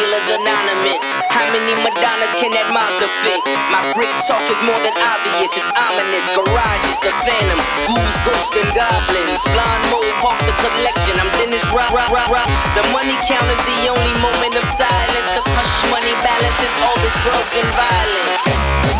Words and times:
dealers 0.00 0.28
anonymous. 0.32 1.04
How 1.28 1.44
many 1.52 1.76
Madonnas 1.84 2.32
can 2.40 2.56
that 2.56 2.72
Mazda 2.72 3.04
fit? 3.20 3.44
My 3.68 3.84
brick 3.92 4.08
talk 4.24 4.40
is 4.48 4.56
more 4.64 4.80
than 4.80 4.96
obvious, 4.96 5.52
it's 5.52 5.68
ominous. 5.76 6.24
Garage 6.32 6.84
is 6.88 7.00
the 7.04 7.12
phantom. 7.20 7.60
Ghouls, 7.84 8.16
ghosts, 8.24 8.56
and 8.56 8.70
goblins. 8.72 9.44
Blonde 9.52 9.84
mohawk, 9.92 10.40
the 10.48 10.56
collection. 10.64 11.20
I'm 11.20 11.28
Dennis 11.36 11.64
Rock, 11.68 11.92
rock, 11.92 12.08
rock, 12.08 12.32
rock. 12.32 12.48
The 12.80 12.84
money 12.96 13.16
count 13.28 13.44
is 13.52 13.62
the 13.76 13.92
only 13.92 14.14
moment 14.24 14.56
of 14.56 14.64
silence. 14.72 15.28
Cause 15.36 15.48
hush 15.52 15.76
money 15.92 16.16
balances 16.24 16.72
all 16.80 16.96
this 17.04 17.16
drugs 17.20 17.54
and 17.60 17.68
violence. 17.76 18.99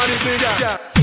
party, 0.00 0.14
yeah. 0.60 0.99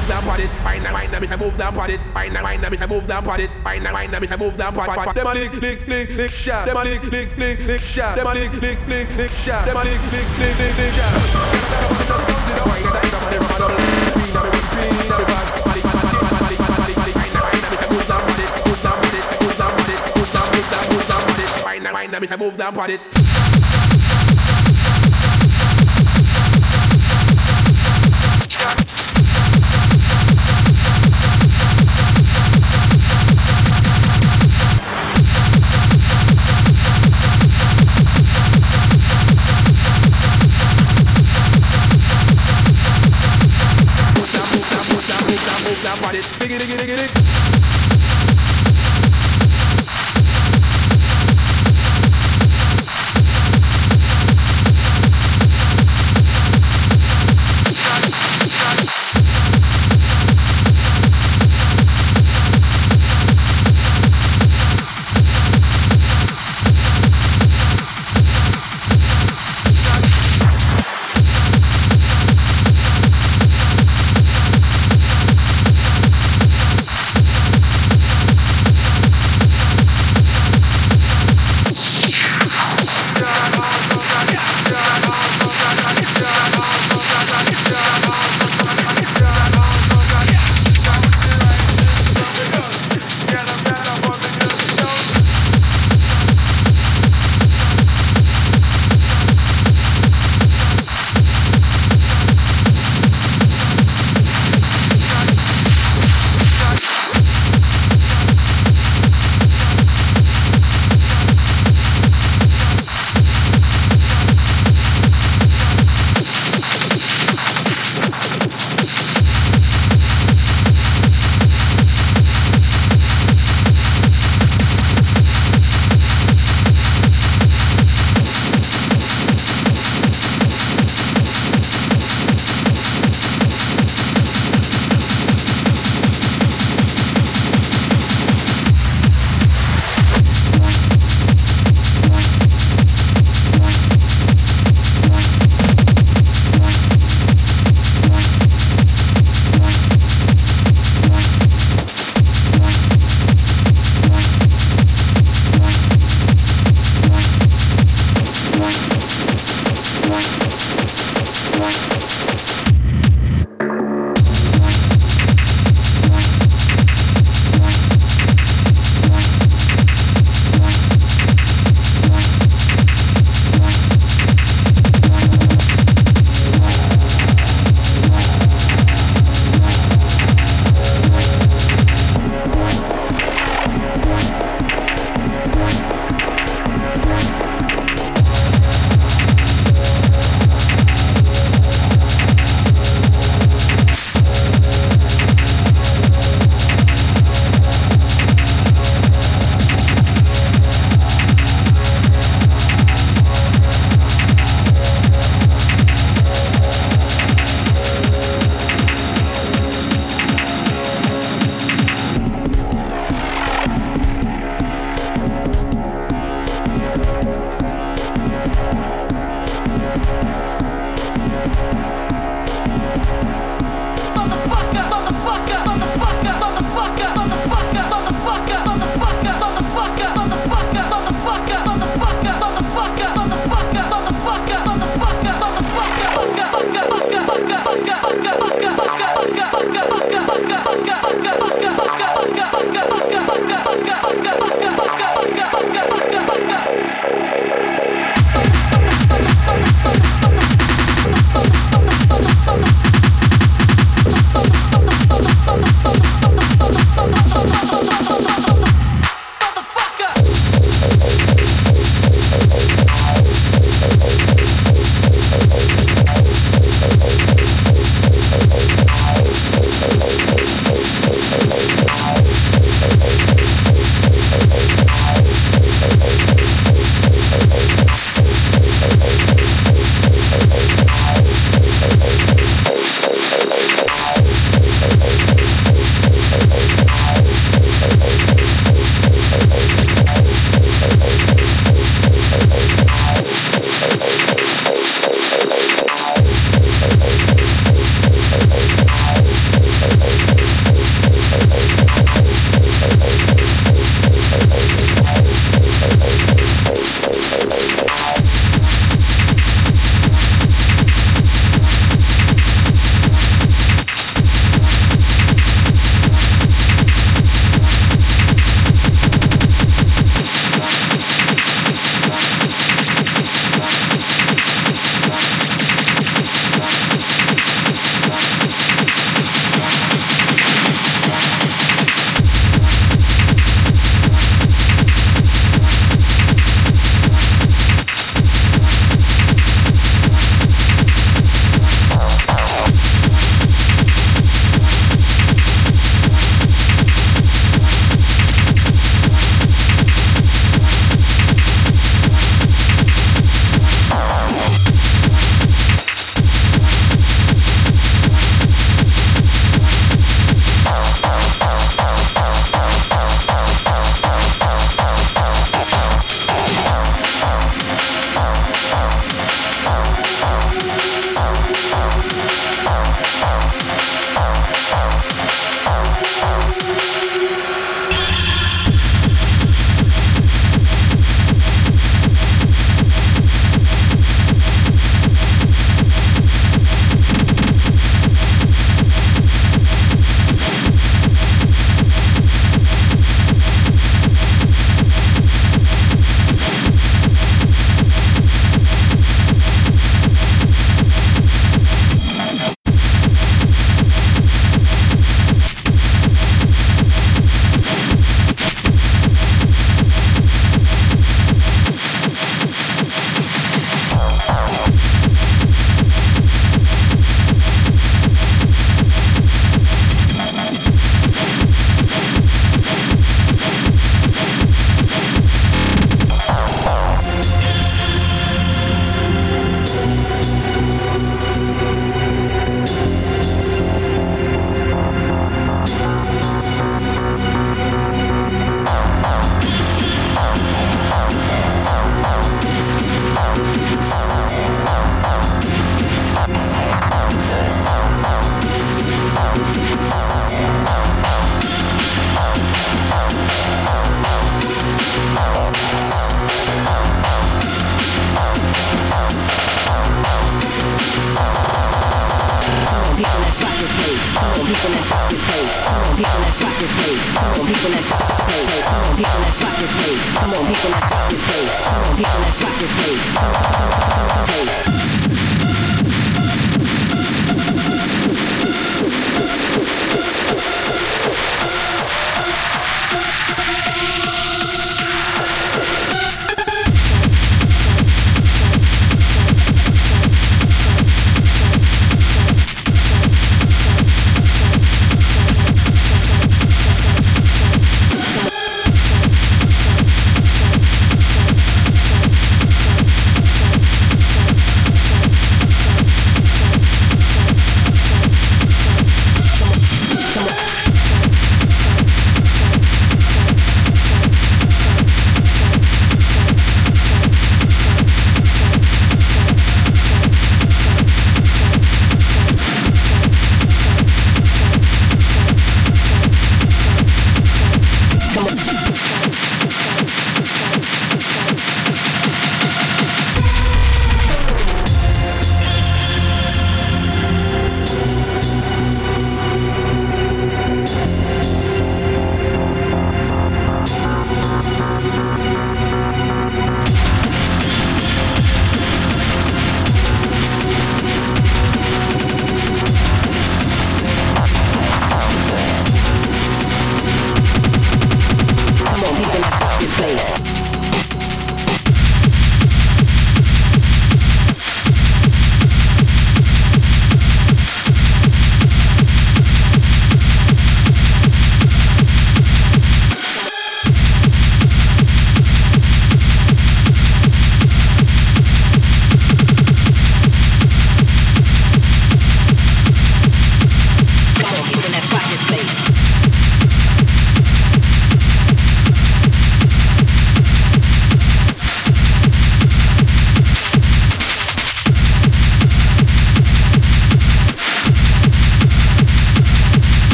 move 0.00 0.08
down 0.08 0.24
body, 0.24 0.46
find 0.46 0.84
that 0.84 0.94
wind 0.94 1.12
that, 1.12 1.38
move 1.38 1.56
that 1.58 1.74
body, 1.74 1.96
find 1.96 2.34
that 2.34 2.42
wind 2.42 2.62
that, 2.62 2.70
move 2.88 3.06
find 3.62 3.84
that 3.84 3.94
wind 3.94 4.14
up, 4.14 4.40
move 4.40 4.56
down 4.56 4.74
bodies. 4.74 5.14
Them 5.14 5.26
lick, 5.26 5.52
lick, 5.52 5.86
lick, 5.86 6.10
lick 6.10 6.30
shot. 6.30 6.66
Them 6.66 6.76
lick, 6.76 7.02
lick, 7.04 7.36
lick, 7.36 7.58
lick 7.60 7.80
shot. 7.80 8.16
Them 8.16 8.26
lick, 8.26 8.52
lick, 8.52 8.78
lick, 8.88 9.08
lick 9.16 9.30
shot. 9.30 9.66
Them 9.66 9.76
a 9.76 9.84
lick, 9.84 10.00
lick, 10.12 10.38
lick, 10.38 10.58
lick, 10.58 10.92
shot. 10.92 11.10
Wind 21.66 21.84
that 21.84 21.94
wind 21.94 22.14
up, 22.14 22.38
move 22.38 22.56
down 22.56 22.74
bodies. 22.74 23.59
party. 46.10 46.18
Diggy, 46.18 46.58
diggy, 46.58 46.76
diggy, 46.76 46.96
diggy. 46.96 47.39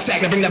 Attack, 0.00 0.24
I 0.24 0.28
bring 0.28 0.40
that 0.42 0.49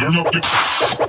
turn 0.00 0.16
up 0.16 0.32
the. 0.32 0.99